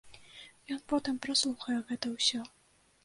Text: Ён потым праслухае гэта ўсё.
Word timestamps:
Ён 0.75 0.79
потым 0.93 1.21
праслухае 1.25 1.77
гэта 1.91 2.05
ўсё. 2.17 2.41